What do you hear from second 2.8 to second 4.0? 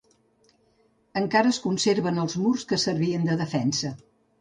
servien de defensa.